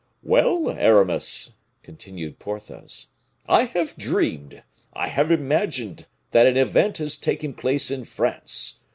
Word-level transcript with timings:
"Well! 0.23 0.71
Aramis," 0.71 1.53
continued 1.83 2.39
Porthos, 2.39 3.11
"I 3.47 3.65
have 3.65 3.95
dreamed, 3.95 4.63
I 4.93 5.09
have 5.09 5.31
imagined 5.31 6.07
that 6.31 6.47
an 6.47 6.57
event 6.57 6.97
has 6.97 7.15
taken 7.15 7.53
place 7.53 7.91
in 7.91 8.05
France. 8.05 8.79